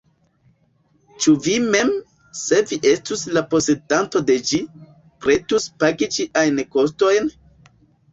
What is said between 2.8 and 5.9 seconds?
estus la posedanto de ĝi, pretus